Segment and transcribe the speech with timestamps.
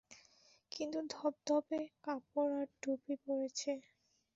[0.71, 3.71] কিন্তু ধপধপে কাপড় আর টুপি পরেছে।